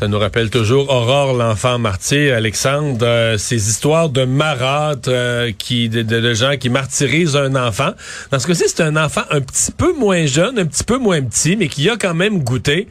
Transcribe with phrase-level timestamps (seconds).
[0.00, 5.90] Ça nous rappelle toujours Aurore, l'enfant martyr, Alexandre, euh, ces histoires de marâtres, euh, qui,
[5.90, 7.90] de, de, gens qui martyrisent un enfant.
[8.30, 11.20] Dans ce cas-ci, c'est un enfant un petit peu moins jeune, un petit peu moins
[11.20, 12.88] petit, mais qui a quand même goûté.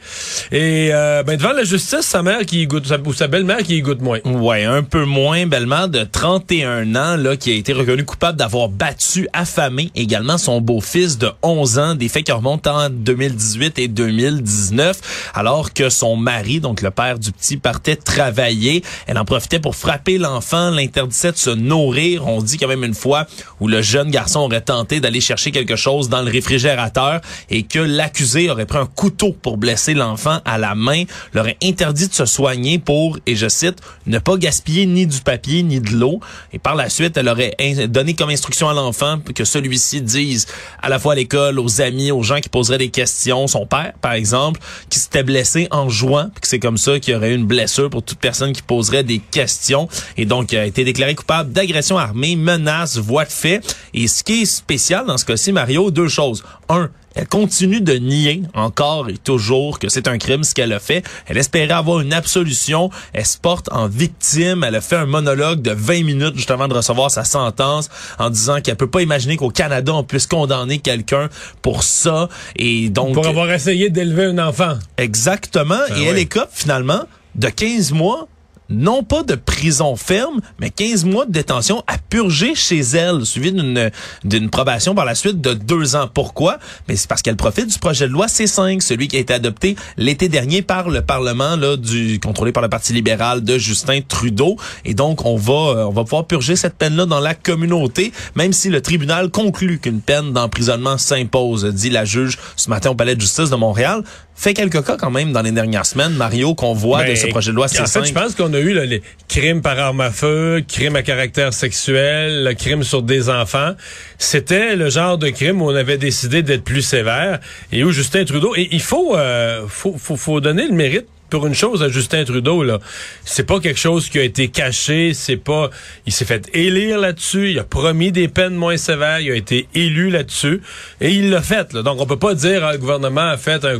[0.52, 4.20] Et euh, ben, devant la justice, sa mère qui goûte, sa, belle-mère qui goûte moins.
[4.24, 8.68] Ouais, un peu moins, belle-mère de 31 ans, là, qui a été reconnue coupable d'avoir
[8.68, 13.88] battu, affamé également son beau-fils de 11 ans, des faits qui remontent en 2018 et
[13.88, 18.84] 2019, alors que son mari, donc le père du petit partait travailler.
[19.06, 22.26] Elle en profitait pour frapper l'enfant, l'interdisait de se nourrir.
[22.26, 23.26] On dit quand même une fois
[23.58, 27.78] où le jeune garçon aurait tenté d'aller chercher quelque chose dans le réfrigérateur et que
[27.78, 32.26] l'accusé aurait pris un couteau pour blesser l'enfant à la main, l'aurait interdit de se
[32.26, 36.20] soigner pour, et je cite, ne pas gaspiller ni du papier ni de l'eau.
[36.52, 37.56] Et par la suite, elle aurait
[37.88, 40.46] donné comme instruction à l'enfant que celui-ci dise
[40.82, 43.94] à la fois à l'école, aux amis, aux gens qui poseraient des questions, son père,
[44.02, 44.60] par exemple,
[44.90, 48.02] qui s'était blessé en jouant, que c'est comme ça qu'il y aurait une blessure pour
[48.02, 49.88] toute personne qui poserait des questions.
[50.16, 53.60] Et donc, il a été déclaré coupable d'agression armée, menace, voie de fait.
[53.94, 56.44] Et ce qui est spécial dans ce cas-ci, Mario, deux choses.
[56.68, 60.78] Un, elle continue de nier encore et toujours que c'est un crime ce qu'elle a
[60.78, 61.04] fait.
[61.26, 62.90] Elle espérait avoir une absolution.
[63.12, 64.64] Elle se porte en victime.
[64.64, 67.88] Elle a fait un monologue de 20 minutes juste avant de recevoir sa sentence
[68.18, 71.28] en disant qu'elle peut pas imaginer qu'au Canada on puisse condamner quelqu'un
[71.62, 72.28] pour ça.
[72.56, 74.78] Et donc pour avoir essayé d'élever un enfant.
[74.96, 75.80] Exactement.
[75.88, 77.02] Ben et elle écope finalement
[77.34, 78.28] de 15 mois
[78.70, 83.52] non pas de prison ferme, mais 15 mois de détention à purger chez elle, suivi
[83.52, 83.90] d'une
[84.24, 86.08] d'une probation par la suite de deux ans.
[86.12, 86.58] Pourquoi?
[86.88, 89.76] Mais c'est parce qu'elle profite du projet de loi C5, celui qui a été adopté
[89.96, 94.56] l'été dernier par le Parlement, là, du contrôlé par le Parti libéral de Justin Trudeau.
[94.84, 98.52] Et donc, on va, euh, on va pouvoir purger cette peine-là dans la communauté, même
[98.52, 103.16] si le tribunal conclut qu'une peine d'emprisonnement s'impose, dit la juge ce matin au Palais
[103.16, 104.02] de justice de Montréal.
[104.40, 107.30] Fait quelques cas quand même dans les dernières semaines, Mario, qu'on voit de ce ben,
[107.32, 107.82] projet de loi C5.
[107.82, 111.02] En fait, je pense qu'on a eu les crimes par arme à feu, crimes à
[111.02, 113.72] caractère sexuel, le crime sur des enfants.
[114.16, 118.24] C'était le genre de crime où on avait décidé d'être plus sévère et où Justin
[118.24, 118.54] Trudeau...
[118.56, 122.24] Et il faut, euh, faut, faut, faut donner le mérite pour une chose à Justin
[122.24, 122.80] Trudeau là,
[123.24, 125.70] c'est pas quelque chose qui a été caché, c'est pas
[126.04, 129.68] il s'est fait élire là-dessus, il a promis des peines moins sévères, il a été
[129.74, 130.60] élu là-dessus
[131.00, 131.82] et il l'a fait là.
[131.82, 133.78] Donc on peut pas dire ah, le gouvernement a fait un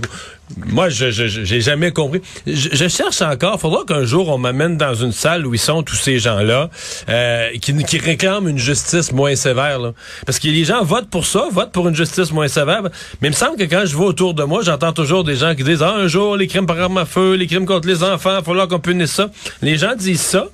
[0.57, 2.21] moi, je j'ai jamais compris.
[2.47, 3.61] Je, cherche encore.
[3.61, 6.71] Faudra qu'un jour on m'amène dans une salle où ils sont tous ces gens-là
[7.09, 9.93] euh, qui, réclament une justice moins sévère.
[10.27, 12.83] Parce que les gens votent pour ça, votent pour une justice moins sévère.
[13.21, 15.55] Mais il me semble que quand je vais autour de moi, j'entends toujours des gens
[15.55, 18.03] qui disent ah un jour les crimes par arme à feu, les crimes contre les
[18.03, 19.31] enfants, il falloir qu'on punisse ça.
[19.63, 20.47] Les gens disent ça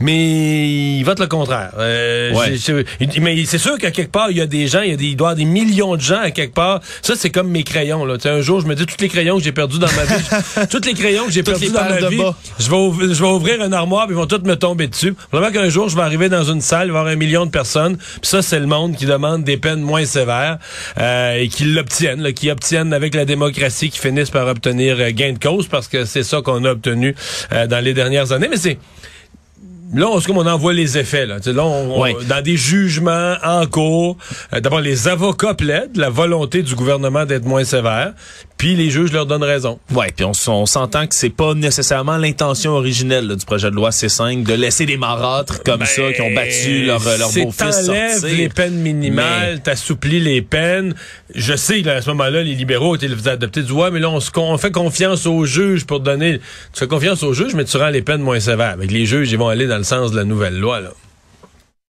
[0.00, 1.70] mais il vote le contraire.
[1.78, 2.32] Euh,
[3.20, 5.06] mais c'est sûr qu'à quelque part, il y a des gens, il, y a des,
[5.06, 6.80] il doit y avoir des millions de gens à quelque part.
[7.02, 8.04] Ça, c'est comme mes crayons.
[8.04, 8.16] Là.
[8.24, 10.84] un jour, je me dis, tous les crayons que j'ai perdus dans ma vie, tous
[10.84, 12.22] les crayons que j'ai perdus dans ma vie,
[12.58, 15.14] je vais, je vais ouvrir un armoire, puis ils vont tous me tomber dessus.
[15.32, 17.46] Vraiment qu'un jour, je vais arriver dans une salle, il va y avoir un million
[17.46, 17.96] de personnes.
[17.96, 20.58] Puis ça, c'est le monde qui demande des peines moins sévères
[20.98, 25.32] euh, et qui l'obtiennent, qui obtiennent avec la démocratie, qui finissent par obtenir euh, gain
[25.32, 27.14] de cause, parce que c'est ça qu'on a obtenu
[27.52, 28.48] euh, dans les dernières années.
[28.48, 28.78] Mais c'est
[29.94, 31.26] Là, on, comme on en voit les effets.
[31.26, 34.16] Là, là on, dans des jugements en cours,
[34.52, 38.12] euh, d'abord les avocats plaident la volonté du gouvernement d'être moins sévère,
[38.58, 39.78] puis les juges leur donnent raison.
[39.92, 43.90] Ouais, puis on, on s'entend que c'est pas nécessairement l'intention originelle du projet de loi
[43.90, 48.28] C5 de laisser des marâtres comme ça qui ont battu leur, leur beau-fils sortir.
[48.36, 50.94] les peines minimales, t'assouplis les peines.
[51.34, 54.58] Je sais qu'à ce moment-là, les libéraux étaient adoptés du ouais, mais là, on, on,
[54.58, 56.40] fait confiance aux juges pour donner...
[56.72, 58.72] Tu fais confiance aux juges, mais tu rends les peines moins sévères.
[58.72, 60.90] Avec les juges, ils vont aller dans le sens de la nouvelle loi, là.